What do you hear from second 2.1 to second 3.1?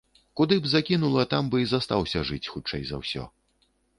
жыць хутчэй за